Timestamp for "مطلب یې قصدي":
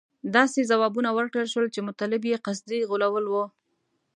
1.87-2.79